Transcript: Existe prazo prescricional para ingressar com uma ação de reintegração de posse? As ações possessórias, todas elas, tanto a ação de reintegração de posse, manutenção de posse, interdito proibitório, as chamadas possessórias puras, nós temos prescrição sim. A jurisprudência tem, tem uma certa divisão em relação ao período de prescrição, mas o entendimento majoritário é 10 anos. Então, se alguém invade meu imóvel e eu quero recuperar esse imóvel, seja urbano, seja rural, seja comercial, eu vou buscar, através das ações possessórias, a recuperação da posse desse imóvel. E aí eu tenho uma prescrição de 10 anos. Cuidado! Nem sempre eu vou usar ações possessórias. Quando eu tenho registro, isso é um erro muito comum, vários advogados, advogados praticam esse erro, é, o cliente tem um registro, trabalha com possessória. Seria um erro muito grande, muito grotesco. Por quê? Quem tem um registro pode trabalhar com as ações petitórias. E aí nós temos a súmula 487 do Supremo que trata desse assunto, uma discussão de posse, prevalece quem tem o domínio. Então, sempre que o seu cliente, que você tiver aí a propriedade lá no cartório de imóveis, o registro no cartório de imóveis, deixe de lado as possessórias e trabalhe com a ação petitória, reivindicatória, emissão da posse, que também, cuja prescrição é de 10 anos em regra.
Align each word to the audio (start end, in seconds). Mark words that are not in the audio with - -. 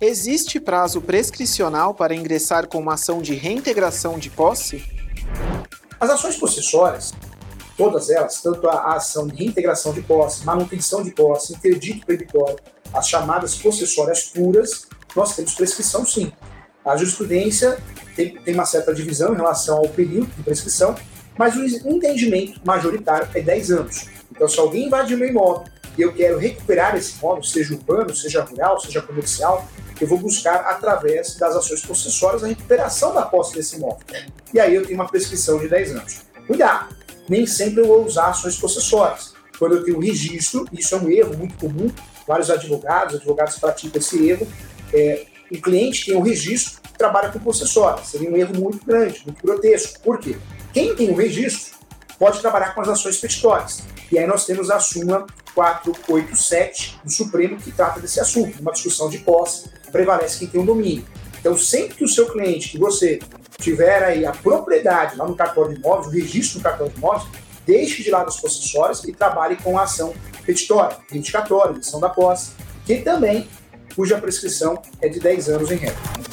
Existe 0.00 0.60
prazo 0.60 1.00
prescricional 1.00 1.92
para 1.92 2.14
ingressar 2.14 2.68
com 2.68 2.78
uma 2.78 2.94
ação 2.94 3.20
de 3.20 3.34
reintegração 3.34 4.18
de 4.18 4.30
posse? 4.30 4.84
As 6.00 6.08
ações 6.08 6.36
possessórias, 6.36 7.12
todas 7.76 8.08
elas, 8.08 8.40
tanto 8.40 8.68
a 8.68 8.94
ação 8.94 9.26
de 9.26 9.34
reintegração 9.36 9.92
de 9.92 10.00
posse, 10.00 10.44
manutenção 10.44 11.02
de 11.02 11.10
posse, 11.10 11.52
interdito 11.52 12.06
proibitório, 12.06 12.56
as 12.94 13.08
chamadas 13.08 13.56
possessórias 13.56 14.22
puras, 14.22 14.86
nós 15.16 15.34
temos 15.34 15.54
prescrição 15.54 16.06
sim. 16.06 16.32
A 16.84 16.96
jurisprudência 16.96 17.78
tem, 18.14 18.34
tem 18.40 18.54
uma 18.54 18.66
certa 18.66 18.94
divisão 18.94 19.34
em 19.34 19.36
relação 19.36 19.78
ao 19.78 19.88
período 19.88 20.28
de 20.36 20.42
prescrição, 20.42 20.94
mas 21.38 21.56
o 21.56 21.88
entendimento 21.88 22.60
majoritário 22.64 23.28
é 23.34 23.40
10 23.40 23.70
anos. 23.70 24.08
Então, 24.30 24.48
se 24.48 24.58
alguém 24.58 24.86
invade 24.86 25.14
meu 25.16 25.28
imóvel 25.28 25.64
e 25.96 26.02
eu 26.02 26.12
quero 26.12 26.38
recuperar 26.38 26.96
esse 26.96 27.18
imóvel, 27.18 27.42
seja 27.42 27.74
urbano, 27.74 28.14
seja 28.14 28.42
rural, 28.42 28.80
seja 28.80 29.00
comercial, 29.00 29.66
eu 30.00 30.06
vou 30.06 30.18
buscar, 30.18 30.56
através 30.66 31.34
das 31.36 31.56
ações 31.56 31.82
possessórias, 31.82 32.44
a 32.44 32.48
recuperação 32.48 33.14
da 33.14 33.22
posse 33.22 33.54
desse 33.54 33.76
imóvel. 33.76 33.98
E 34.52 34.60
aí 34.60 34.74
eu 34.74 34.82
tenho 34.84 34.96
uma 34.96 35.08
prescrição 35.08 35.58
de 35.58 35.68
10 35.68 35.92
anos. 35.92 36.20
Cuidado! 36.46 36.96
Nem 37.28 37.46
sempre 37.46 37.82
eu 37.82 37.86
vou 37.86 38.04
usar 38.04 38.28
ações 38.28 38.56
possessórias. 38.56 39.34
Quando 39.58 39.76
eu 39.76 39.84
tenho 39.84 39.98
registro, 39.98 40.66
isso 40.72 40.94
é 40.94 40.98
um 40.98 41.10
erro 41.10 41.36
muito 41.36 41.56
comum, 41.56 41.90
vários 42.26 42.48
advogados, 42.50 43.16
advogados 43.16 43.58
praticam 43.58 44.00
esse 44.00 44.28
erro, 44.28 44.46
é, 44.92 45.26
o 45.50 45.60
cliente 45.60 46.06
tem 46.06 46.16
um 46.16 46.20
registro, 46.20 46.80
trabalha 46.96 47.30
com 47.30 47.38
possessória. 47.38 48.04
Seria 48.04 48.30
um 48.30 48.36
erro 48.36 48.54
muito 48.54 48.84
grande, 48.84 49.22
muito 49.24 49.42
grotesco. 49.42 50.00
Por 50.00 50.18
quê? 50.18 50.36
Quem 50.78 50.94
tem 50.94 51.10
um 51.10 51.16
registro 51.16 51.76
pode 52.20 52.40
trabalhar 52.40 52.72
com 52.72 52.80
as 52.80 52.88
ações 52.88 53.18
petitórias. 53.18 53.82
E 54.12 54.16
aí 54.16 54.28
nós 54.28 54.46
temos 54.46 54.70
a 54.70 54.78
súmula 54.78 55.26
487 55.52 57.00
do 57.02 57.10
Supremo 57.10 57.56
que 57.56 57.72
trata 57.72 57.98
desse 57.98 58.20
assunto, 58.20 58.60
uma 58.60 58.70
discussão 58.70 59.10
de 59.10 59.18
posse, 59.18 59.68
prevalece 59.90 60.38
quem 60.38 60.46
tem 60.46 60.60
o 60.60 60.64
domínio. 60.64 61.04
Então, 61.40 61.58
sempre 61.58 61.96
que 61.96 62.04
o 62.04 62.08
seu 62.08 62.30
cliente, 62.30 62.68
que 62.68 62.78
você 62.78 63.18
tiver 63.58 64.04
aí 64.04 64.24
a 64.24 64.30
propriedade 64.30 65.16
lá 65.16 65.26
no 65.26 65.34
cartório 65.34 65.74
de 65.74 65.80
imóveis, 65.80 66.06
o 66.06 66.10
registro 66.10 66.58
no 66.58 66.62
cartório 66.62 66.92
de 66.92 66.98
imóveis, 67.00 67.28
deixe 67.66 68.04
de 68.04 68.10
lado 68.12 68.28
as 68.28 68.40
possessórias 68.40 69.02
e 69.02 69.12
trabalhe 69.12 69.56
com 69.56 69.76
a 69.76 69.82
ação 69.82 70.14
petitória, 70.46 70.96
reivindicatória, 71.10 71.72
emissão 71.72 71.98
da 71.98 72.08
posse, 72.08 72.52
que 72.86 72.98
também, 72.98 73.48
cuja 73.96 74.16
prescrição 74.16 74.80
é 75.02 75.08
de 75.08 75.18
10 75.18 75.48
anos 75.48 75.72
em 75.72 75.76
regra. 75.76 76.27